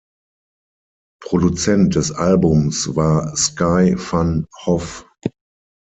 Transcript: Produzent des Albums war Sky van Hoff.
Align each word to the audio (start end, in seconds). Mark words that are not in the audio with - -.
Produzent 1.21 1.93
des 1.93 2.11
Albums 2.11 2.95
war 2.95 3.35
Sky 3.37 3.93
van 3.95 4.47
Hoff. 4.65 5.05